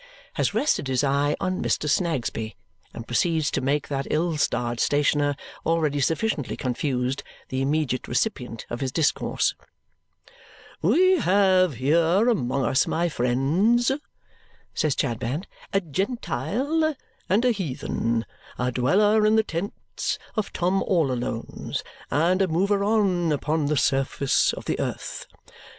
[0.33, 1.87] has rested his eye on Mr.
[1.87, 2.55] Snagsby
[2.91, 8.79] and proceeds to make that ill starred stationer, already sufficiently confused, the immediate recipient of
[8.81, 9.53] his discourse.
[10.81, 13.91] "We have here among us, my friends,"
[14.73, 16.95] says Chadband, "a Gentile
[17.29, 18.25] and a heathen,
[18.57, 23.77] a dweller in the tents of Tom all Alone's and a mover on upon the
[23.77, 25.27] surface of the earth.